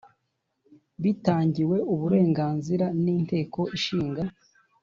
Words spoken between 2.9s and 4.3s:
n’Inteko Ishinga